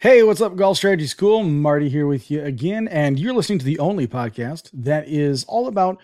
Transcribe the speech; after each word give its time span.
Hey, 0.00 0.22
what's 0.22 0.40
up, 0.40 0.54
Golf 0.54 0.76
Strategy 0.76 1.08
School? 1.08 1.42
Marty 1.42 1.88
here 1.88 2.06
with 2.06 2.30
you 2.30 2.44
again, 2.44 2.86
and 2.86 3.18
you're 3.18 3.34
listening 3.34 3.58
to 3.58 3.64
the 3.64 3.80
only 3.80 4.06
podcast 4.06 4.70
that 4.72 5.08
is 5.08 5.42
all 5.48 5.66
about 5.66 5.98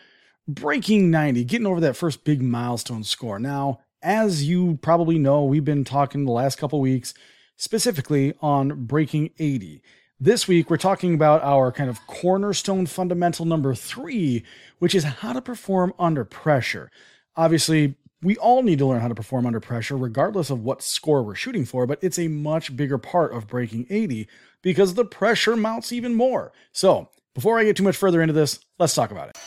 breaking 0.48 1.12
90, 1.12 1.44
getting 1.44 1.69
over 1.69 1.78
that 1.78 1.96
first 1.96 2.24
big 2.24 2.42
milestone 2.42 3.04
score. 3.04 3.38
Now, 3.38 3.78
as 4.02 4.48
you 4.48 4.80
probably 4.82 5.16
know, 5.16 5.44
we've 5.44 5.64
been 5.64 5.84
talking 5.84 6.24
the 6.24 6.32
last 6.32 6.58
couple 6.58 6.80
weeks 6.80 7.14
specifically 7.56 8.34
on 8.41 8.84
breaking 8.84 9.30
80. 9.38 9.80
This 10.19 10.48
week, 10.48 10.70
we're 10.70 10.76
talking 10.76 11.14
about 11.14 11.44
our 11.44 11.70
kind 11.70 11.88
of 11.88 12.04
cornerstone 12.08 12.86
fundamental 12.86 13.44
number 13.44 13.76
three, 13.76 14.42
which 14.80 14.97
is 14.97 15.04
how 15.04 15.34
to 15.34 15.41
perform 15.41 15.94
under 16.00 16.24
pressure. 16.24 16.91
Obviously, 17.36 17.94
we 18.25 18.36
all 18.39 18.62
need 18.62 18.78
to 18.78 18.86
learn 18.86 19.00
how 19.00 19.08
to 19.08 19.14
perform 19.14 19.44
under 19.44 19.61
pressure, 19.61 19.98
regardless 19.98 20.48
of 20.48 20.64
what 20.64 20.83
score 20.83 21.22
we're 21.22 21.34
shooting 21.34 21.67
for, 21.67 21.86
but 21.86 21.98
it's 22.03 22.19
a 22.19 22.28
much 22.28 22.75
bigger 22.75 22.97
part 22.97 23.34
of 23.34 23.47
breaking 23.47 23.86
80 23.91 24.27
because 24.62 24.94
the 24.94 25.05
pressure 25.05 25.56
mounts 25.56 25.92
even 25.92 26.14
more. 26.14 26.50
So, 26.72 27.11
before 27.34 27.58
I 27.58 27.64
get 27.64 27.77
too 27.77 27.83
much 27.83 27.97
further 27.97 28.22
into 28.22 28.33
this, 28.33 28.61
let's 28.78 28.94
talk 28.94 29.11
about 29.11 29.28
it. 29.28 29.39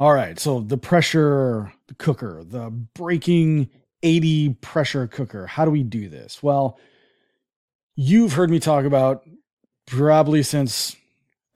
All 0.00 0.12
right, 0.12 0.36
so 0.36 0.58
the 0.60 0.78
pressure 0.78 1.72
cooker, 1.98 2.42
the 2.44 2.70
breaking 2.70 3.70
80 4.02 4.54
pressure 4.54 5.06
cooker. 5.06 5.46
How 5.46 5.64
do 5.64 5.70
we 5.70 5.84
do 5.84 6.08
this? 6.08 6.42
Well, 6.42 6.76
you've 7.94 8.32
heard 8.32 8.50
me 8.50 8.58
talk 8.58 8.84
about 8.84 9.22
probably 9.86 10.42
since 10.42 10.96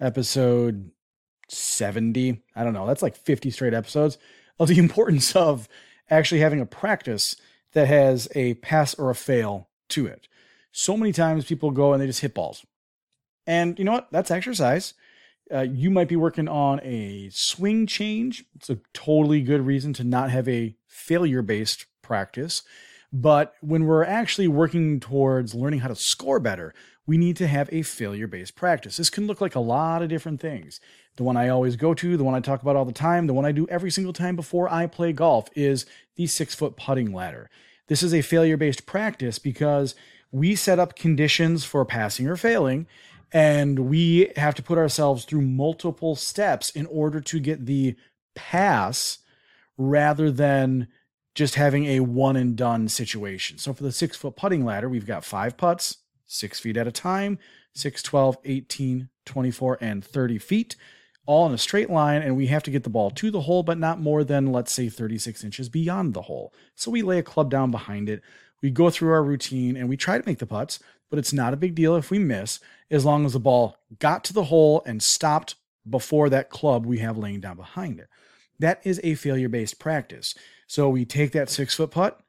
episode 0.01 0.91
70. 1.49 2.43
I 2.55 2.65
don't 2.65 2.73
know. 2.73 2.87
That's 2.87 3.03
like 3.03 3.17
50 3.17 3.51
straight 3.51 3.75
episodes 3.75 4.19
of 4.59 4.69
the 4.69 4.79
importance 4.81 5.35
of 5.35 5.69
actually 6.11 6.41
having 6.41 6.61
a 6.61 6.67
practice 6.67 7.37
that 7.73 7.89
has 7.89 8.29
a 8.35 8.55
pass 8.55 8.95
or 8.95 9.11
a 9.11 9.15
fail 9.15 9.69
to 9.91 10.07
it. 10.07 10.29
So 10.73 10.97
many 10.97 11.13
times 11.13 11.47
people 11.47 11.71
go 11.71 11.93
and 11.93 12.03
they 12.03 12.07
just 12.07 12.21
hit 12.21 12.35
balls. 12.35 12.65
And 13.47 13.79
you 13.79 13.85
know 13.85 13.93
what? 13.93 14.09
That's 14.11 14.31
exercise. 14.31 14.95
Uh, 15.53 15.61
you 15.61 15.91
might 15.91 16.09
be 16.09 16.17
working 16.17 16.49
on 16.49 16.81
a 16.83 17.29
swing 17.31 17.87
change. 17.87 18.45
It's 18.57 18.69
a 18.69 18.81
totally 18.93 19.41
good 19.43 19.65
reason 19.65 19.93
to 19.95 20.05
not 20.05 20.31
have 20.31 20.49
a 20.49 20.77
failure 20.87 21.43
based 21.43 21.87
practice. 22.03 22.63
But 23.13 23.55
when 23.61 23.85
we're 23.85 24.05
actually 24.05 24.49
working 24.49 24.99
towards 24.99 25.55
learning 25.55 25.81
how 25.81 25.89
to 25.89 25.95
score 25.95 26.41
better, 26.41 26.75
we 27.07 27.17
need 27.17 27.37
to 27.37 27.47
have 27.47 27.69
a 27.73 27.83
failure 27.83 28.27
based 28.27 28.57
practice. 28.57 28.97
This 28.97 29.11
can 29.11 29.27
look 29.27 29.41
like 29.41 29.55
a 29.55 29.61
lot 29.61 30.03
of 30.03 30.09
different 30.09 30.41
things. 30.41 30.81
The 31.17 31.23
one 31.25 31.37
I 31.37 31.49
always 31.49 31.77
go 31.77 31.95
to, 31.95 32.17
the 32.17 32.25
one 32.25 32.35
I 32.35 32.41
talk 32.41 32.63
about 32.63 32.77
all 32.77 32.85
the 32.85 32.93
time, 32.93 33.27
the 33.27 33.35
one 33.35 33.45
I 33.45 33.53
do 33.53 33.67
every 33.69 33.91
single 33.91 34.13
time 34.13 34.37
before 34.37 34.73
I 34.73 34.87
play 34.87 35.13
golf 35.13 35.49
is 35.55 35.87
the 36.17 36.27
six 36.27 36.55
foot 36.55 36.77
putting 36.77 37.13
ladder. 37.13 37.49
This 37.89 38.03
is 38.03 38.13
a 38.13 38.23
failure 38.23 38.57
based 38.57 38.87
practice 38.87 39.39
because 39.39 39.95
we 40.33 40.57
set 40.57 40.79
up 40.79 40.97
conditions 40.97 41.65
for 41.65 41.85
passing 41.85 42.27
or 42.27 42.37
failing 42.37 42.87
and 43.33 43.79
we 43.89 44.33
have 44.37 44.55
to 44.57 44.63
put 44.63 44.79
ourselves 44.79 45.25
through 45.25 45.43
multiple 45.43 46.17
steps 46.17 46.71
in 46.71 46.87
order 46.87 47.21
to 47.21 47.41
get 47.41 47.67
the 47.67 47.97
pass 48.35 49.19
rather 49.79 50.31
than 50.31 50.89
just 51.35 51.55
having 51.55 51.85
a 51.87 52.01
one 52.01 52.37
and 52.37 52.57
done 52.57 52.89
situation. 52.89 53.59
So 53.59 53.73
for 53.73 53.83
the 53.83 53.93
six 53.93 54.17
foot 54.17 54.37
putting 54.37 54.65
ladder, 54.65 54.89
we've 54.89 55.07
got 55.07 55.25
five 55.25 55.57
putts, 55.57 55.99
six 56.27 56.61
feet 56.61 56.77
at 56.77 56.87
a 56.87 56.93
time, 56.93 57.39
6, 57.75 58.03
12, 58.03 58.39
18, 58.45 59.09
24, 59.25 59.79
and 59.81 60.05
30 60.05 60.39
feet, 60.39 60.77
all 61.27 61.47
in 61.47 61.55
a 61.55 61.59
straight 61.59 61.91
line. 61.91 62.23
And 62.23 62.37
we 62.37 62.47
have 62.47 62.63
to 62.65 62.71
get 62.71 62.85
the 62.85 62.91
ball 62.91 63.11
to 63.13 63.31
the 63.31 63.43
hole, 63.43 63.63
but 63.63 63.79
not 63.79 64.01
more 64.01 64.25
than, 64.25 64.53
let's 64.53 64.73
say, 64.73 64.89
36 64.89 65.45
inches 65.45 65.69
beyond 65.69 66.15
the 66.15 66.23
hole. 66.23 66.53
So 66.75 66.91
we 66.91 67.03
lay 67.03 67.19
a 67.19 67.23
club 67.23 67.51
down 67.51 67.71
behind 67.71 68.09
it. 68.09 68.23
We 68.63 68.71
go 68.71 68.91
through 68.91 69.13
our 69.13 69.23
routine 69.23 69.77
and 69.77 69.89
we 69.89 69.97
try 69.97 70.19
to 70.19 70.27
make 70.27 70.39
the 70.39 70.47
putts, 70.47 70.81
but 71.11 71.19
it's 71.19 71.33
not 71.33 71.53
a 71.53 71.59
big 71.59 71.75
deal 71.75 71.97
if 71.97 72.11
we 72.11 72.19
miss 72.19 72.61
as 72.91 73.05
long 73.05 73.27
as 73.27 73.33
the 73.33 73.41
ball 73.41 73.77
got 73.99 74.25
to 74.25 74.33
the 74.33 74.45
hole 74.45 74.83
and 74.87 75.03
stopped 75.03 75.57
before 75.89 76.29
that 76.31 76.51
club 76.51 76.85
we 76.85 76.99
have 76.99 77.19
laying 77.19 77.41
down 77.41 77.57
behind 77.57 78.01
it. 78.01 78.09
That 78.59 78.81
is 78.85 79.01
a 79.05 79.15
failure 79.15 79.49
based 79.49 79.79
practice. 79.79 80.35
So 80.67 80.89
we 80.89 81.05
take 81.05 81.33
that 81.33 81.51
six 81.51 81.75
foot 81.75 81.91
putt. 81.91 82.21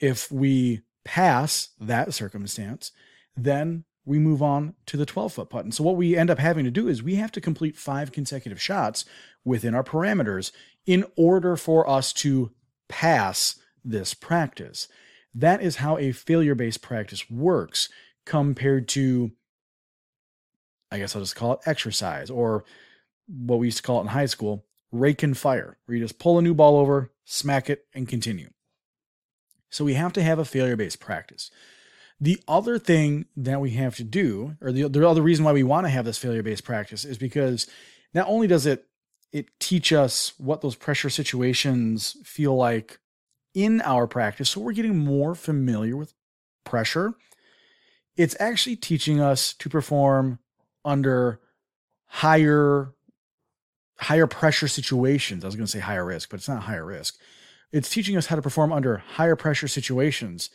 If 0.00 0.30
we 0.30 0.82
pass 1.04 1.68
that 1.80 2.12
circumstance, 2.12 2.92
then 3.36 3.84
we 4.04 4.18
move 4.18 4.40
on 4.40 4.74
to 4.86 4.96
the 4.96 5.04
12 5.06 5.32
foot 5.32 5.50
putt. 5.50 5.64
And 5.64 5.74
so 5.74 5.82
what 5.82 5.96
we 5.96 6.16
end 6.16 6.30
up 6.30 6.38
having 6.38 6.64
to 6.64 6.70
do 6.70 6.88
is 6.88 7.02
we 7.02 7.16
have 7.16 7.32
to 7.32 7.40
complete 7.40 7.76
five 7.76 8.12
consecutive 8.12 8.62
shots 8.62 9.04
within 9.44 9.74
our 9.74 9.84
parameters 9.84 10.52
in 10.86 11.04
order 11.16 11.56
for 11.56 11.88
us 11.88 12.12
to 12.12 12.52
pass 12.88 13.58
this 13.84 14.14
practice. 14.14 14.88
That 15.34 15.60
is 15.60 15.76
how 15.76 15.98
a 15.98 16.12
failure 16.12 16.54
based 16.54 16.82
practice 16.82 17.28
works 17.30 17.88
compared 18.24 18.88
to 18.88 19.32
I 20.90 20.98
guess 20.98 21.16
I'll 21.16 21.22
just 21.22 21.34
call 21.34 21.54
it 21.54 21.60
exercise 21.66 22.30
or 22.30 22.64
what 23.26 23.58
we 23.58 23.66
used 23.66 23.78
to 23.78 23.82
call 23.82 23.98
it 23.98 24.02
in 24.02 24.08
high 24.08 24.26
school, 24.26 24.64
rake 24.92 25.22
and 25.24 25.36
fire, 25.36 25.78
where 25.84 25.96
you 25.96 26.04
just 26.04 26.20
pull 26.20 26.38
a 26.38 26.42
new 26.42 26.54
ball 26.54 26.76
over, 26.78 27.12
smack 27.24 27.68
it, 27.68 27.86
and 27.92 28.06
continue. 28.06 28.50
So 29.68 29.84
we 29.84 29.94
have 29.94 30.12
to 30.14 30.22
have 30.22 30.38
a 30.38 30.44
failure 30.44 30.76
based 30.76 31.00
practice. 31.00 31.50
The 32.20 32.40
other 32.48 32.78
thing 32.78 33.26
that 33.36 33.60
we 33.60 33.72
have 33.72 33.96
to 33.96 34.04
do, 34.04 34.56
or 34.60 34.72
the, 34.72 34.88
the 34.88 35.06
other 35.06 35.22
reason 35.22 35.44
why 35.44 35.52
we 35.52 35.62
want 35.62 35.86
to 35.86 35.90
have 35.90 36.04
this 36.04 36.18
failure 36.18 36.42
based 36.42 36.64
practice, 36.64 37.04
is 37.04 37.18
because 37.18 37.66
not 38.14 38.26
only 38.28 38.46
does 38.46 38.66
it 38.66 38.86
it 39.32 39.48
teach 39.60 39.92
us 39.92 40.32
what 40.38 40.62
those 40.62 40.76
pressure 40.76 41.10
situations 41.10 42.16
feel 42.24 42.56
like 42.56 43.00
in 43.52 43.82
our 43.82 44.06
practice, 44.06 44.50
so 44.50 44.60
we're 44.60 44.72
getting 44.72 44.96
more 44.96 45.34
familiar 45.34 45.96
with 45.96 46.14
pressure. 46.64 47.14
It's 48.16 48.36
actually 48.40 48.76
teaching 48.76 49.20
us 49.20 49.52
to 49.54 49.68
perform 49.68 50.38
under 50.84 51.40
higher 52.06 52.92
higher 53.98 54.26
pressure 54.26 54.68
situations. 54.68 55.44
I 55.44 55.48
was 55.48 55.56
going 55.56 55.66
to 55.66 55.72
say 55.72 55.80
higher 55.80 56.04
risk, 56.04 56.30
but 56.30 56.40
it's 56.40 56.48
not 56.48 56.62
higher 56.62 56.84
risk. 56.84 57.18
It's 57.72 57.90
teaching 57.90 58.16
us 58.16 58.26
how 58.26 58.36
to 58.36 58.42
perform 58.42 58.72
under 58.72 58.98
higher 58.98 59.36
pressure 59.36 59.68
situations 59.68 60.50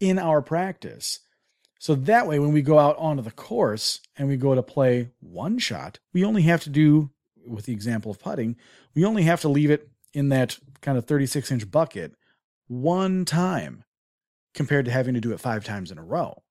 in 0.00 0.18
our 0.18 0.42
practice. 0.42 1.20
So 1.78 1.94
that 1.94 2.26
way, 2.26 2.38
when 2.38 2.52
we 2.52 2.62
go 2.62 2.78
out 2.78 2.96
onto 2.98 3.22
the 3.22 3.30
course 3.30 4.00
and 4.16 4.28
we 4.28 4.36
go 4.36 4.54
to 4.54 4.62
play 4.62 5.10
one 5.20 5.58
shot, 5.58 5.98
we 6.12 6.24
only 6.24 6.42
have 6.42 6.62
to 6.64 6.70
do, 6.70 7.10
with 7.46 7.66
the 7.66 7.72
example 7.72 8.10
of 8.10 8.18
putting, 8.18 8.56
we 8.94 9.04
only 9.04 9.22
have 9.22 9.40
to 9.42 9.48
leave 9.48 9.70
it 9.70 9.88
in 10.12 10.28
that 10.30 10.58
kind 10.82 10.98
of 10.98 11.06
36 11.06 11.50
inch 11.50 11.70
bucket 11.70 12.14
one 12.66 13.24
time 13.24 13.84
compared 14.54 14.84
to 14.84 14.90
having 14.90 15.14
to 15.14 15.20
do 15.20 15.32
it 15.32 15.40
five 15.40 15.64
times 15.64 15.90
in 15.90 15.98
a 15.98 16.04
row. 16.04 16.42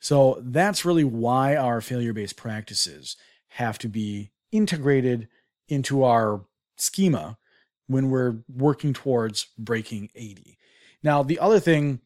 So 0.00 0.38
that's 0.42 0.84
really 0.84 1.04
why 1.04 1.56
our 1.56 1.80
failure 1.80 2.12
based 2.12 2.36
practices 2.36 3.16
have 3.48 3.78
to 3.78 3.88
be 3.88 4.30
integrated 4.50 5.28
into 5.68 6.02
our 6.02 6.44
schema 6.76 7.38
when 7.86 8.10
we're 8.10 8.38
working 8.48 8.92
towards 8.92 9.46
breaking 9.58 10.10
80. 10.14 10.58
Now, 11.02 11.22
the 11.22 11.38
other 11.38 11.60
thing 11.60 12.00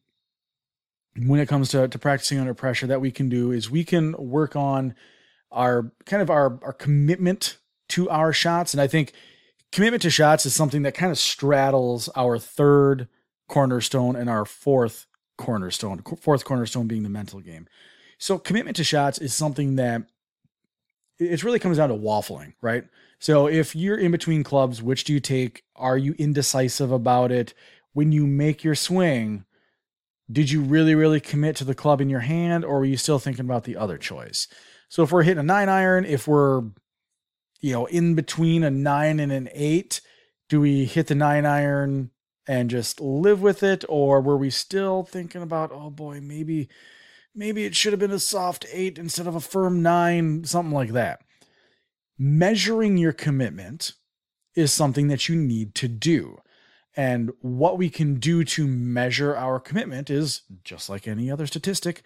when 1.17 1.39
it 1.39 1.47
comes 1.47 1.69
to, 1.69 1.87
to 1.87 1.99
practicing 1.99 2.39
under 2.39 2.53
pressure 2.53 2.87
that 2.87 3.01
we 3.01 3.11
can 3.11 3.29
do 3.29 3.51
is 3.51 3.69
we 3.69 3.83
can 3.83 4.13
work 4.17 4.55
on 4.55 4.95
our 5.51 5.91
kind 6.05 6.21
of 6.21 6.29
our, 6.29 6.59
our 6.63 6.73
commitment 6.73 7.57
to 7.89 8.09
our 8.09 8.33
shots. 8.33 8.73
And 8.73 8.81
I 8.81 8.87
think 8.87 9.13
commitment 9.71 10.03
to 10.03 10.09
shots 10.09 10.45
is 10.45 10.53
something 10.53 10.81
that 10.81 10.93
kind 10.93 11.11
of 11.11 11.17
straddles 11.17 12.09
our 12.15 12.37
third 12.37 13.07
cornerstone 13.47 14.15
and 14.15 14.29
our 14.29 14.45
fourth 14.45 15.05
cornerstone, 15.37 16.01
fourth 16.19 16.43
cornerstone 16.43 16.87
being 16.87 17.03
the 17.03 17.09
mental 17.09 17.39
game. 17.39 17.67
So 18.17 18.37
commitment 18.37 18.77
to 18.77 18.83
shots 18.83 19.17
is 19.17 19.33
something 19.33 19.75
that 19.75 20.03
it 21.17 21.43
really 21.43 21.59
comes 21.59 21.77
down 21.77 21.89
to 21.89 21.95
waffling, 21.95 22.53
right? 22.61 22.85
So 23.19 23.47
if 23.47 23.75
you're 23.75 23.97
in 23.97 24.11
between 24.11 24.43
clubs, 24.43 24.81
which 24.81 25.05
do 25.05 25.13
you 25.13 25.19
take? 25.19 25.63
Are 25.75 25.97
you 25.97 26.13
indecisive 26.17 26.91
about 26.91 27.31
it? 27.31 27.53
When 27.93 28.11
you 28.11 28.27
make 28.27 28.63
your 28.63 28.75
swing, 28.75 29.44
did 30.31 30.49
you 30.49 30.61
really, 30.61 30.95
really 30.95 31.19
commit 31.19 31.55
to 31.57 31.63
the 31.63 31.75
club 31.75 32.01
in 32.01 32.09
your 32.09 32.21
hand, 32.21 32.65
or 32.65 32.79
were 32.79 32.85
you 32.85 32.97
still 32.97 33.19
thinking 33.19 33.45
about 33.45 33.63
the 33.63 33.77
other 33.77 33.97
choice? 33.97 34.47
So 34.89 35.03
if 35.03 35.11
we're 35.11 35.23
hitting 35.23 35.39
a 35.39 35.43
nine 35.43 35.69
iron, 35.69 36.05
if 36.05 36.27
we're, 36.27 36.63
you 37.61 37.73
know, 37.73 37.85
in 37.85 38.15
between 38.15 38.63
a 38.63 38.71
nine 38.71 39.19
and 39.19 39.31
an 39.31 39.49
eight, 39.53 40.01
do 40.49 40.61
we 40.61 40.85
hit 40.85 41.07
the 41.07 41.15
nine 41.15 41.45
iron 41.45 42.11
and 42.47 42.69
just 42.69 43.01
live 43.01 43.41
with 43.41 43.63
it, 43.63 43.83
or 43.89 44.21
were 44.21 44.37
we 44.37 44.49
still 44.49 45.03
thinking 45.03 45.41
about, 45.41 45.71
oh 45.71 45.89
boy, 45.89 46.21
maybe 46.21 46.69
maybe 47.33 47.65
it 47.65 47.75
should 47.75 47.91
have 47.91 47.99
been 47.99 48.11
a 48.11 48.19
soft 48.19 48.65
eight 48.71 48.97
instead 48.97 49.27
of 49.27 49.35
a 49.35 49.41
firm 49.41 49.81
nine, 49.81 50.43
something 50.45 50.73
like 50.73 50.93
that. 50.93 51.21
Measuring 52.17 52.97
your 52.97 53.11
commitment 53.11 53.93
is 54.55 54.71
something 54.71 55.09
that 55.09 55.27
you 55.27 55.35
need 55.35 55.75
to 55.75 55.87
do. 55.87 56.39
And 56.95 57.31
what 57.41 57.77
we 57.77 57.89
can 57.89 58.15
do 58.15 58.43
to 58.45 58.67
measure 58.67 59.35
our 59.35 59.59
commitment 59.59 60.09
is 60.09 60.43
just 60.63 60.89
like 60.89 61.07
any 61.07 61.29
other 61.29 61.45
statistic, 61.45 62.03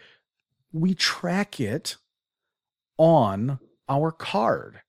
we 0.71 0.95
track 0.95 1.59
it 1.59 1.97
on 2.97 3.59
our 3.87 4.11
card. 4.11 4.81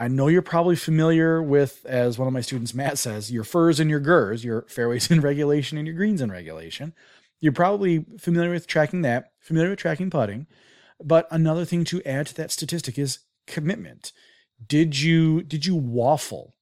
I 0.00 0.06
know 0.06 0.28
you're 0.28 0.42
probably 0.42 0.76
familiar 0.76 1.42
with, 1.42 1.84
as 1.84 2.18
one 2.18 2.28
of 2.28 2.34
my 2.34 2.40
students, 2.40 2.72
Matt 2.72 2.98
says, 2.98 3.32
your 3.32 3.42
furs 3.42 3.80
and 3.80 3.90
your 3.90 3.98
gers, 3.98 4.44
your 4.44 4.62
fairways 4.68 5.10
in 5.10 5.20
regulation 5.20 5.76
and 5.76 5.86
your 5.86 5.96
greens 5.96 6.20
in 6.20 6.30
regulation. 6.30 6.94
You're 7.40 7.52
probably 7.52 8.04
familiar 8.18 8.50
with 8.50 8.68
tracking 8.68 9.02
that, 9.02 9.32
familiar 9.40 9.70
with 9.70 9.80
tracking 9.80 10.10
putting. 10.10 10.46
But 11.02 11.26
another 11.30 11.64
thing 11.64 11.84
to 11.84 12.02
add 12.04 12.28
to 12.28 12.34
that 12.36 12.52
statistic 12.52 12.98
is 12.98 13.20
commitment. 13.46 14.12
Did 14.64 14.98
you 15.00 15.42
did 15.42 15.64
you 15.64 15.76
waffle 15.76 16.54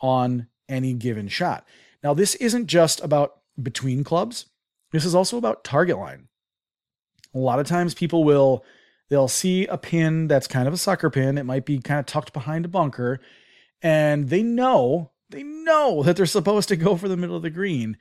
on 0.00 0.48
any 0.68 0.94
given 0.94 1.28
shot? 1.28 1.66
Now 2.02 2.14
this 2.14 2.34
isn't 2.36 2.66
just 2.66 3.02
about 3.02 3.38
between 3.60 4.04
clubs. 4.04 4.46
This 4.92 5.04
is 5.04 5.14
also 5.14 5.36
about 5.36 5.64
target 5.64 5.98
line. 5.98 6.28
A 7.34 7.38
lot 7.38 7.58
of 7.58 7.66
times 7.66 7.94
people 7.94 8.24
will 8.24 8.64
they'll 9.10 9.28
see 9.28 9.66
a 9.66 9.76
pin 9.76 10.28
that's 10.28 10.46
kind 10.46 10.66
of 10.68 10.74
a 10.74 10.78
sucker 10.78 11.10
pin. 11.10 11.38
It 11.38 11.44
might 11.44 11.66
be 11.66 11.78
kind 11.78 12.00
of 12.00 12.06
tucked 12.06 12.32
behind 12.32 12.64
a 12.64 12.68
bunker 12.68 13.20
and 13.82 14.28
they 14.28 14.42
know, 14.42 15.10
they 15.30 15.42
know 15.42 16.02
that 16.04 16.16
they're 16.16 16.26
supposed 16.26 16.68
to 16.68 16.76
go 16.76 16.96
for 16.96 17.08
the 17.08 17.16
middle 17.16 17.36
of 17.36 17.42
the 17.42 17.50
green 17.50 17.96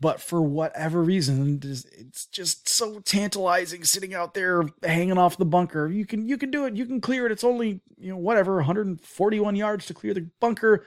but 0.00 0.20
for 0.20 0.40
whatever 0.40 1.02
reason 1.02 1.60
it's 1.62 2.26
just 2.26 2.68
so 2.68 3.00
tantalizing 3.00 3.84
sitting 3.84 4.14
out 4.14 4.34
there 4.34 4.62
hanging 4.82 5.18
off 5.18 5.36
the 5.36 5.44
bunker 5.44 5.88
you 5.88 6.06
can 6.06 6.28
you 6.28 6.38
can 6.38 6.50
do 6.50 6.64
it 6.64 6.76
you 6.76 6.86
can 6.86 7.00
clear 7.00 7.26
it 7.26 7.32
it's 7.32 7.44
only 7.44 7.80
you 7.96 8.10
know 8.10 8.16
whatever 8.16 8.56
141 8.56 9.56
yards 9.56 9.86
to 9.86 9.94
clear 9.94 10.14
the 10.14 10.28
bunker 10.40 10.84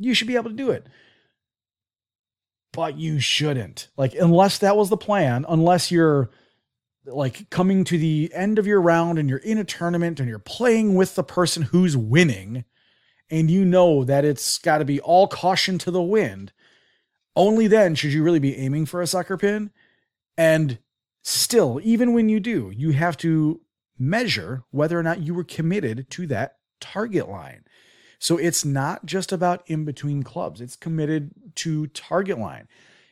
you 0.00 0.14
should 0.14 0.26
be 0.26 0.36
able 0.36 0.50
to 0.50 0.56
do 0.56 0.70
it 0.70 0.86
but 2.72 2.96
you 2.96 3.20
shouldn't 3.20 3.88
like 3.96 4.14
unless 4.14 4.58
that 4.58 4.76
was 4.76 4.88
the 4.88 4.96
plan 4.96 5.44
unless 5.48 5.90
you're 5.90 6.30
like 7.06 7.48
coming 7.50 7.84
to 7.84 7.96
the 7.98 8.30
end 8.34 8.58
of 8.58 8.66
your 8.66 8.80
round 8.80 9.18
and 9.18 9.28
you're 9.28 9.38
in 9.38 9.58
a 9.58 9.64
tournament 9.64 10.20
and 10.20 10.28
you're 10.28 10.38
playing 10.38 10.94
with 10.94 11.14
the 11.14 11.24
person 11.24 11.62
who's 11.62 11.96
winning 11.96 12.64
and 13.30 13.50
you 13.50 13.64
know 13.64 14.04
that 14.04 14.24
it's 14.24 14.58
got 14.58 14.78
to 14.78 14.84
be 14.84 15.00
all 15.00 15.26
caution 15.26 15.78
to 15.78 15.90
the 15.90 16.02
wind 16.02 16.52
only 17.36 17.66
then 17.66 17.94
should 17.94 18.12
you 18.12 18.22
really 18.22 18.38
be 18.38 18.56
aiming 18.56 18.86
for 18.86 19.00
a 19.00 19.06
sucker 19.06 19.36
pin. 19.36 19.70
And 20.36 20.78
still, 21.22 21.80
even 21.82 22.12
when 22.12 22.28
you 22.28 22.40
do, 22.40 22.72
you 22.74 22.90
have 22.92 23.16
to 23.18 23.60
measure 23.98 24.64
whether 24.70 24.98
or 24.98 25.02
not 25.02 25.22
you 25.22 25.34
were 25.34 25.44
committed 25.44 26.08
to 26.10 26.26
that 26.28 26.56
target 26.80 27.28
line. 27.28 27.64
So 28.20 28.36
it's 28.36 28.66
not 28.66 29.06
just 29.06 29.32
about 29.32 29.62
in 29.66 29.86
between 29.86 30.22
clubs, 30.22 30.60
it's 30.60 30.76
committed 30.76 31.30
to 31.56 31.86
target 31.88 32.38
line. 32.38 32.68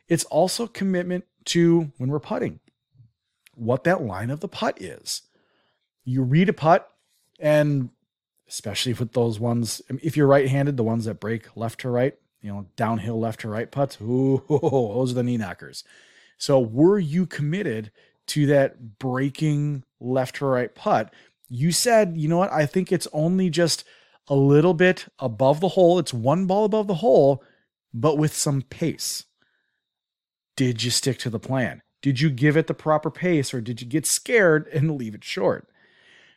It's 0.06 0.24
also 0.24 0.66
commitment 0.66 1.24
to 1.46 1.90
when 1.96 2.10
we're 2.10 2.20
putting, 2.20 2.60
what 3.54 3.84
that 3.84 4.02
line 4.02 4.30
of 4.30 4.40
the 4.40 4.48
putt 4.48 4.80
is. 4.80 5.22
You 6.04 6.22
read 6.22 6.50
a 6.50 6.52
putt, 6.52 6.92
and 7.40 7.88
especially 8.48 8.92
with 8.92 9.14
those 9.14 9.40
ones, 9.40 9.80
if 10.02 10.14
you're 10.14 10.26
right 10.26 10.46
handed, 10.46 10.76
the 10.76 10.84
ones 10.84 11.06
that 11.06 11.20
break 11.20 11.56
left 11.56 11.80
to 11.80 11.88
right, 11.88 12.14
you 12.42 12.52
know, 12.52 12.66
downhill 12.76 13.18
left 13.18 13.40
to 13.40 13.48
right 13.48 13.70
putts. 13.70 13.98
Ooh, 14.02 14.42
those 14.48 15.12
are 15.12 15.14
the 15.14 15.22
knee 15.22 15.38
knockers. 15.38 15.84
So 16.36 16.60
were 16.60 16.98
you 16.98 17.24
committed 17.24 17.90
to 18.28 18.44
that 18.46 18.98
breaking 18.98 19.84
left 20.00 20.36
to 20.36 20.46
right 20.46 20.74
putt? 20.74 21.14
You 21.48 21.72
said, 21.72 22.14
you 22.18 22.28
know 22.28 22.36
what? 22.36 22.52
I 22.52 22.66
think 22.66 22.92
it's 22.92 23.08
only 23.14 23.48
just 23.48 23.84
a 24.28 24.34
little 24.34 24.74
bit 24.74 25.06
above 25.18 25.60
the 25.60 25.68
hole. 25.68 25.98
It's 25.98 26.14
one 26.14 26.46
ball 26.46 26.64
above 26.64 26.86
the 26.86 26.94
hole, 26.94 27.42
but 27.92 28.18
with 28.18 28.34
some 28.34 28.62
pace. 28.62 29.24
Did 30.56 30.82
you 30.82 30.90
stick 30.90 31.18
to 31.20 31.30
the 31.30 31.38
plan? 31.38 31.82
Did 32.02 32.20
you 32.20 32.30
give 32.30 32.56
it 32.56 32.66
the 32.66 32.74
proper 32.74 33.10
pace 33.10 33.52
or 33.52 33.60
did 33.60 33.80
you 33.80 33.86
get 33.86 34.06
scared 34.06 34.66
and 34.72 34.96
leave 34.96 35.14
it 35.14 35.24
short? 35.24 35.68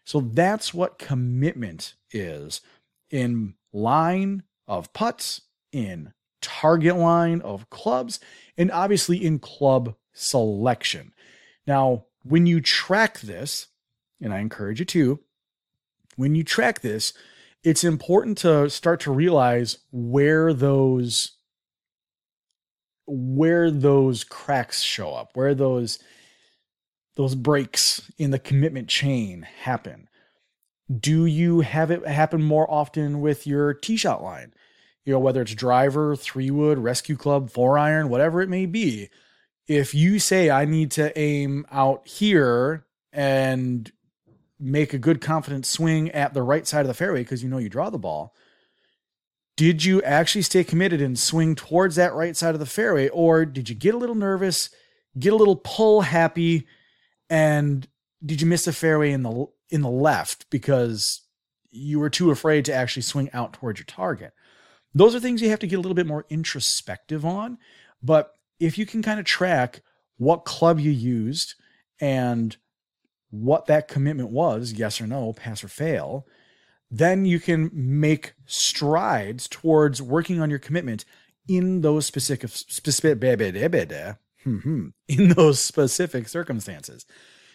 So 0.03 0.21
that's 0.21 0.73
what 0.73 0.97
commitment 0.97 1.93
is 2.11 2.61
in 3.09 3.55
line 3.71 4.43
of 4.67 4.93
putts 4.93 5.41
in 5.71 6.13
target 6.41 6.97
line 6.97 7.41
of 7.41 7.69
clubs 7.69 8.19
and 8.57 8.71
obviously 8.71 9.23
in 9.23 9.39
club 9.39 9.95
selection. 10.13 11.13
Now, 11.67 12.05
when 12.23 12.45
you 12.45 12.61
track 12.61 13.19
this, 13.19 13.67
and 14.19 14.33
I 14.33 14.39
encourage 14.39 14.79
you 14.79 14.85
to, 14.85 15.19
when 16.15 16.35
you 16.35 16.43
track 16.43 16.81
this, 16.81 17.13
it's 17.63 17.83
important 17.83 18.37
to 18.39 18.69
start 18.69 19.01
to 19.01 19.11
realize 19.11 19.77
where 19.91 20.53
those 20.53 21.37
where 23.07 23.69
those 23.69 24.23
cracks 24.23 24.81
show 24.81 25.13
up, 25.13 25.31
where 25.33 25.53
those 25.53 25.99
those 27.15 27.35
breaks 27.35 28.09
in 28.17 28.31
the 28.31 28.39
commitment 28.39 28.87
chain 28.87 29.47
happen. 29.61 30.07
Do 30.99 31.25
you 31.25 31.61
have 31.61 31.91
it 31.91 32.05
happen 32.05 32.41
more 32.41 32.69
often 32.69 33.21
with 33.21 33.45
your 33.45 33.73
tee 33.73 33.97
shot 33.97 34.23
line? 34.23 34.53
you 35.05 35.13
know, 35.13 35.19
whether 35.19 35.41
it's 35.41 35.55
driver, 35.55 36.15
three 36.15 36.51
wood, 36.51 36.77
rescue 36.77 37.15
club, 37.15 37.49
four 37.49 37.77
iron, 37.77 38.09
whatever 38.09 38.41
it 38.41 38.49
may 38.49 38.65
be, 38.65 39.09
if 39.67 39.93
you 39.95 40.19
say 40.19 40.49
I 40.49 40.65
need 40.65 40.91
to 40.91 41.17
aim 41.17 41.65
out 41.71 42.07
here 42.07 42.85
and 43.11 43.91
make 44.61 44.93
a 44.93 44.99
good 44.99 45.19
confident 45.19 45.65
swing 45.65 46.11
at 46.11 46.33
the 46.33 46.43
right 46.43 46.67
side 46.67 46.81
of 46.81 46.87
the 46.87 46.93
fairway 46.93 47.21
because 47.21 47.43
you 47.43 47.49
know 47.49 47.57
you 47.57 47.69
draw 47.69 47.89
the 47.89 47.97
ball, 47.97 48.35
did 49.57 49.83
you 49.83 50.01
actually 50.03 50.41
stay 50.43 50.63
committed 50.63 51.01
and 51.01 51.19
swing 51.19 51.55
towards 51.55 51.95
that 51.95 52.13
right 52.13 52.37
side 52.37 52.53
of 52.53 52.59
the 52.59 52.65
fairway 52.65 53.09
or 53.09 53.45
did 53.45 53.69
you 53.69 53.75
get 53.75 53.95
a 53.95 53.97
little 53.97 54.15
nervous, 54.15 54.69
get 55.19 55.33
a 55.33 55.35
little 55.35 55.57
pull 55.57 56.01
happy 56.01 56.67
and 57.29 57.87
did 58.25 58.41
you 58.41 58.47
miss 58.47 58.65
the 58.65 58.73
fairway 58.73 59.11
in 59.11 59.23
the 59.23 59.45
in 59.69 59.81
the 59.81 59.89
left 59.89 60.49
because 60.49 61.21
you 61.71 61.99
were 61.99 62.09
too 62.09 62.29
afraid 62.31 62.65
to 62.65 62.73
actually 62.73 63.01
swing 63.01 63.29
out 63.33 63.53
towards 63.53 63.79
your 63.79 63.85
target? 63.85 64.33
Those 64.93 65.15
are 65.15 65.19
things 65.19 65.41
you 65.41 65.49
have 65.49 65.59
to 65.59 65.67
get 65.67 65.77
a 65.77 65.81
little 65.81 65.95
bit 65.95 66.07
more 66.07 66.25
introspective 66.29 67.25
on. 67.25 67.57
But 68.03 68.33
if 68.59 68.77
you 68.77 68.85
can 68.85 69.01
kind 69.01 69.19
of 69.19 69.25
track 69.25 69.81
what 70.17 70.45
club 70.45 70.79
you 70.79 70.91
used 70.91 71.55
and 71.99 72.55
what 73.31 73.65
that 73.65 73.87
commitment 73.87 74.29
was, 74.29 74.73
yes 74.73 75.01
or 75.01 75.07
no, 75.07 75.33
pass 75.33 75.63
or 75.63 75.67
fail, 75.67 76.27
then 76.89 77.25
you 77.25 77.39
can 77.39 77.69
make 77.73 78.33
strides 78.45 79.47
towards 79.47 80.01
working 80.01 80.41
on 80.41 80.49
your 80.49 80.59
commitment 80.59 81.05
in 81.47 81.81
those 81.81 82.05
specific 82.05 82.49
specific 82.49 83.19
hmm, 84.43 84.57
hmm, 84.57 84.87
in 85.07 85.29
those 85.29 85.63
specific 85.63 86.27
circumstances. 86.27 87.05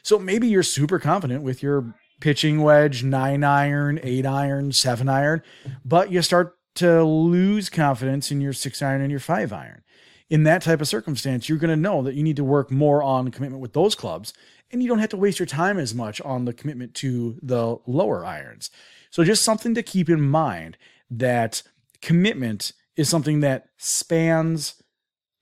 So 0.03 0.19
maybe 0.19 0.49
you're 0.49 0.63
super 0.63 0.99
confident 0.99 1.43
with 1.43 1.63
your 1.63 1.95
pitching 2.21 2.63
wedge, 2.63 3.03
nine 3.03 3.45
iron, 3.45 4.01
eight 4.03 4.25
iron, 4.25 4.73
seven 4.73 5.09
iron, 5.09 5.43
but 5.85 6.11
you 6.11 6.23
start 6.23 6.57
to 6.77 7.03
lose 7.05 7.69
confidence 7.69 8.31
in 8.31 8.41
your 8.41 8.53
six 8.53 8.81
iron 8.83 9.01
and 9.01 9.11
your 9.11 9.21
five 9.21 9.53
iron. 9.53 9.83
In 10.29 10.43
that 10.43 10.63
type 10.63 10.81
of 10.81 10.89
circumstance, 10.89 11.49
you're 11.49 11.59
going 11.59 11.71
to 11.71 11.77
know 11.77 12.03
that 12.03 12.15
you 12.15 12.23
need 12.23 12.37
to 12.37 12.45
work 12.45 12.71
more 12.71 13.03
on 13.03 13.31
commitment 13.31 13.63
with 13.63 13.75
those 13.75 13.95
clubs, 13.95 14.33
and 14.71 14.83
you 14.83 14.89
don't 14.89 14.99
have 14.99 15.11
to 15.11 15.17
waste 15.17 15.39
your 15.39 15.47
time 15.47 15.79
as 15.79 15.95
much 15.95 16.21
on 16.23 16.45
the 16.45 16.53
commitment 16.53 16.95
to 16.95 17.39
the 17.43 17.77
lower 17.87 18.25
irons. 18.25 18.71
So, 19.11 19.25
just 19.25 19.43
something 19.43 19.75
to 19.75 19.83
keep 19.83 20.09
in 20.09 20.21
mind 20.21 20.77
that 21.11 21.63
commitment 22.03 22.73
is 22.97 23.09
something 23.09 23.41
that 23.41 23.69
spans 23.77 24.83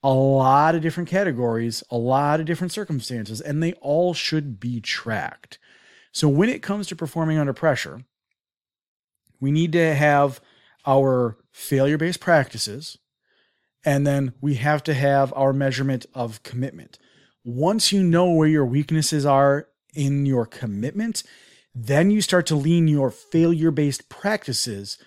a 0.03 0.13
lot 0.13 0.75
of 0.75 0.83
different 0.83 1.09
categories, 1.09 1.83
a 1.91 1.97
lot 1.97 2.41
of 2.41 2.47
different 2.47 2.73
circumstances, 2.73 3.41
and 3.41 3.63
they 3.63 3.73
all 3.75 4.13
should 4.13 4.61
be 4.61 4.81
tracked. 4.81 5.59
So, 6.13 6.29
when 6.29 6.49
it 6.49 6.63
comes 6.63 6.87
to 6.89 6.97
performing 6.97 7.39
under 7.39 7.55
pressure, 7.55 8.05
we 9.41 9.51
need 9.51 9.73
to 9.73 9.95
have 9.95 10.41
our 10.87 11.39
failure 11.53 11.99
based 11.99 12.21
practices, 12.21 12.99
and 13.85 14.07
then 14.07 14.35
we 14.41 14.55
have 14.55 14.83
to 14.85 14.95
have 14.95 15.33
our 15.35 15.53
measurement 15.53 16.07
of 16.15 16.43
commitment. 16.43 16.99
Once 17.45 17.93
you 17.93 18.03
know 18.03 18.31
where 18.31 18.49
your 18.49 18.67
weaknesses 18.67 19.27
are 19.27 19.69
in 19.95 20.27
your 20.27 20.47
commitment, 20.47 21.23
then 21.75 22.11
you 22.11 22.21
start 22.21 22.47
to 22.47 22.57
lean 22.57 22.89
your 22.89 23.11
failure 23.11 23.71
based 23.71 24.09
practices 24.09 24.99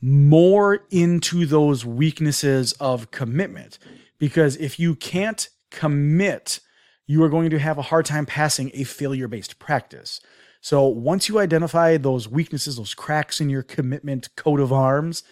more 0.00 0.86
into 0.90 1.44
those 1.44 1.84
weaknesses 1.84 2.72
of 2.74 3.10
commitment. 3.10 3.78
Because 4.18 4.56
if 4.56 4.78
you 4.78 4.94
can't 4.94 5.48
commit, 5.70 6.60
you 7.06 7.22
are 7.22 7.28
going 7.28 7.50
to 7.50 7.58
have 7.58 7.78
a 7.78 7.82
hard 7.82 8.06
time 8.06 8.26
passing 8.26 8.70
a 8.74 8.84
failure 8.84 9.28
based 9.28 9.58
practice. 9.58 10.20
So 10.60 10.86
once 10.86 11.28
you 11.28 11.38
identify 11.38 11.96
those 11.96 12.28
weaknesses, 12.28 12.76
those 12.76 12.94
cracks 12.94 13.40
in 13.40 13.48
your 13.48 13.62
commitment 13.62 14.34
coat 14.36 14.60
of 14.60 14.72
arms, 14.72 15.22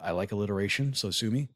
I 0.00 0.12
like 0.12 0.32
alliteration, 0.32 0.94
so 0.94 1.10
sue 1.10 1.30
me. 1.30 1.48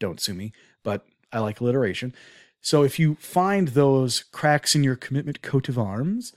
Don't 0.00 0.20
sue 0.20 0.34
me, 0.34 0.52
but 0.82 1.04
I 1.30 1.40
like 1.40 1.60
alliteration. 1.60 2.14
So 2.62 2.84
if 2.84 2.98
you 2.98 3.16
find 3.16 3.68
those 3.68 4.22
cracks 4.32 4.74
in 4.74 4.84
your 4.84 4.96
commitment 4.96 5.42
coat 5.42 5.68
of 5.68 5.78
arms, 5.78 6.32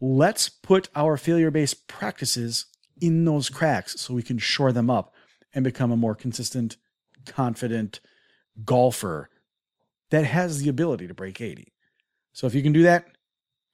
let's 0.00 0.50
put 0.50 0.90
our 0.94 1.16
failure 1.16 1.50
based 1.50 1.88
practices 1.88 2.66
in 3.00 3.24
those 3.24 3.48
cracks 3.48 4.00
so 4.00 4.14
we 4.14 4.22
can 4.22 4.38
shore 4.38 4.70
them 4.70 4.90
up 4.90 5.14
and 5.54 5.64
become 5.64 5.90
a 5.90 5.96
more 5.96 6.14
consistent, 6.14 6.76
confident 7.24 8.00
golfer 8.64 9.30
that 10.10 10.24
has 10.24 10.60
the 10.60 10.68
ability 10.68 11.08
to 11.08 11.14
break 11.14 11.40
80. 11.40 11.72
So 12.32 12.46
if 12.46 12.54
you 12.54 12.62
can 12.62 12.72
do 12.72 12.82
that, 12.82 13.06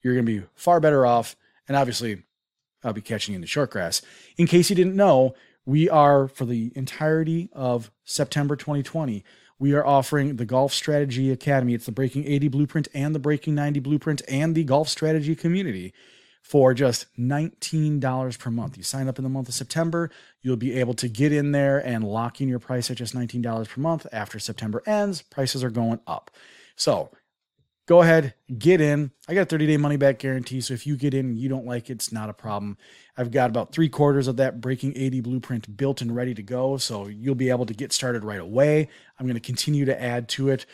you're 0.01 0.13
going 0.13 0.25
to 0.25 0.41
be 0.41 0.47
far 0.55 0.79
better 0.79 1.05
off. 1.05 1.35
And 1.67 1.75
obviously, 1.75 2.23
I'll 2.83 2.93
be 2.93 3.01
catching 3.01 3.33
you 3.33 3.37
in 3.37 3.41
the 3.41 3.47
short 3.47 3.71
grass. 3.71 4.01
In 4.37 4.47
case 4.47 4.69
you 4.69 4.75
didn't 4.75 4.95
know, 4.95 5.35
we 5.65 5.89
are 5.89 6.27
for 6.27 6.45
the 6.45 6.71
entirety 6.75 7.49
of 7.53 7.91
September 8.03 8.55
2020 8.55 9.23
we 9.57 9.73
are 9.73 9.85
offering 9.85 10.35
the 10.35 10.45
Golf 10.45 10.73
Strategy 10.73 11.31
Academy. 11.31 11.73
It's 11.73 11.85
the 11.85 11.91
Breaking 11.91 12.25
80 12.25 12.49
Blueprint 12.49 12.87
and 12.93 13.15
the 13.15 13.19
Breaking 13.19 13.55
90 13.55 13.79
Blueprint 13.79 14.21
and 14.27 14.53
the 14.53 14.65
Golf 14.65 14.89
Strategy 14.89 15.35
Community 15.35 15.93
for 16.41 16.73
just 16.73 17.07
$19 17.17 18.39
per 18.39 18.51
month. 18.51 18.77
You 18.77 18.83
sign 18.83 19.07
up 19.07 19.17
in 19.17 19.23
the 19.23 19.29
month 19.29 19.47
of 19.47 19.53
September, 19.53 20.11
you'll 20.41 20.57
be 20.57 20.77
able 20.79 20.93
to 20.95 21.07
get 21.07 21.31
in 21.31 21.53
there 21.53 21.79
and 21.79 22.03
lock 22.03 22.41
in 22.41 22.49
your 22.49 22.59
price 22.59 22.91
at 22.91 22.97
just 22.97 23.15
$19 23.15 23.67
per 23.69 23.81
month. 23.81 24.05
After 24.11 24.39
September 24.39 24.83
ends, 24.85 25.21
prices 25.21 25.63
are 25.63 25.71
going 25.71 26.01
up. 26.05 26.29
So 26.75 27.09
go 27.85 28.01
ahead, 28.01 28.33
get 28.57 28.81
in. 28.81 29.11
I 29.27 29.33
got 29.33 29.43
a 29.43 29.45
30 29.45 29.67
day 29.67 29.77
money 29.77 29.97
back 29.97 30.19
guarantee. 30.19 30.61
So 30.61 30.73
if 30.73 30.87
you 30.87 30.97
get 30.97 31.13
in 31.13 31.27
and 31.27 31.37
you 31.37 31.49
don't 31.49 31.65
like 31.65 31.89
it, 31.89 31.93
it's 31.93 32.11
not 32.11 32.29
a 32.29 32.33
problem. 32.33 32.77
I've 33.17 33.31
got 33.31 33.49
about 33.49 33.71
three 33.71 33.89
quarters 33.89 34.27
of 34.27 34.37
that 34.37 34.61
Breaking 34.61 34.93
80 34.95 35.21
blueprint 35.21 35.77
built 35.77 36.01
and 36.01 36.15
ready 36.15 36.33
to 36.33 36.43
go. 36.43 36.77
So 36.77 37.07
you'll 37.07 37.35
be 37.35 37.49
able 37.49 37.65
to 37.65 37.73
get 37.73 37.93
started 37.93 38.23
right 38.23 38.39
away. 38.39 38.89
I'm 39.19 39.25
going 39.25 39.35
to 39.35 39.39
continue 39.39 39.85
to 39.85 40.01
add 40.01 40.27
to 40.29 40.49
it 40.49 40.65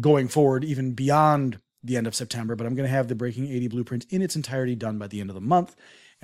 going 0.00 0.28
forward, 0.28 0.64
even 0.64 0.92
beyond 0.92 1.60
the 1.84 1.96
end 1.96 2.06
of 2.06 2.14
September. 2.14 2.54
But 2.54 2.66
I'm 2.66 2.74
going 2.74 2.88
to 2.88 2.94
have 2.94 3.08
the 3.08 3.14
Breaking 3.14 3.48
80 3.48 3.68
blueprint 3.68 4.06
in 4.10 4.22
its 4.22 4.36
entirety 4.36 4.74
done 4.74 4.98
by 4.98 5.08
the 5.08 5.20
end 5.20 5.30
of 5.30 5.34
the 5.34 5.40
month. 5.40 5.74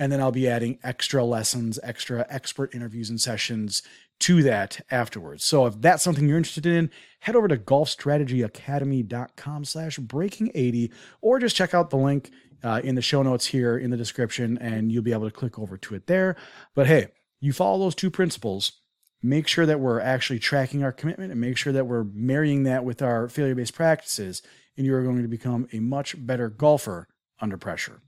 And 0.01 0.13
then 0.13 0.21
I'll 0.21 0.31
be 0.31 0.47
adding 0.47 0.79
extra 0.81 1.25
lessons, 1.25 1.77
extra 1.83 2.25
expert 2.29 2.73
interviews 2.73 3.09
and 3.09 3.19
sessions 3.19 3.83
to 4.19 4.43
that 4.43 4.79
afterwards. 4.91 5.43
So 5.43 5.65
if 5.65 5.81
that's 5.81 6.03
something 6.03 6.27
you're 6.27 6.37
interested 6.37 6.65
in, 6.65 6.91
head 7.19 7.35
over 7.35 7.47
to 7.47 7.57
golfstrategyacademy.com 7.57 9.65
slash 9.65 9.97
breaking 9.97 10.51
80 10.53 10.91
or 11.21 11.39
just 11.39 11.55
check 11.55 11.73
out 11.73 11.89
the 11.89 11.97
link 11.97 12.29
uh, 12.63 12.81
in 12.83 12.95
the 12.95 13.01
show 13.01 13.23
notes 13.23 13.47
here 13.47 13.77
in 13.77 13.89
the 13.91 13.97
description 13.97 14.57
and 14.57 14.91
you'll 14.91 15.03
be 15.03 15.13
able 15.13 15.29
to 15.29 15.35
click 15.35 15.57
over 15.57 15.77
to 15.77 15.95
it 15.95 16.07
there. 16.07 16.35
But 16.75 16.87
hey, 16.87 17.07
you 17.39 17.53
follow 17.53 17.79
those 17.79 17.95
two 17.95 18.11
principles, 18.11 18.73
make 19.21 19.47
sure 19.47 19.65
that 19.65 19.79
we're 19.79 20.01
actually 20.01 20.39
tracking 20.39 20.83
our 20.83 20.91
commitment 20.91 21.31
and 21.31 21.39
make 21.39 21.57
sure 21.57 21.71
that 21.73 21.87
we're 21.87 22.05
marrying 22.13 22.63
that 22.63 22.83
with 22.83 23.01
our 23.01 23.29
failure 23.29 23.55
based 23.55 23.73
practices, 23.73 24.41
and 24.77 24.85
you 24.85 24.93
are 24.95 25.03
going 25.03 25.21
to 25.21 25.27
become 25.27 25.67
a 25.71 25.79
much 25.79 26.15
better 26.25 26.49
golfer 26.49 27.07
under 27.39 27.57
pressure. 27.57 28.01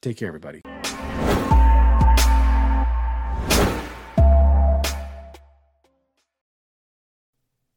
Take 0.00 0.16
care, 0.16 0.28
everybody. 0.28 0.62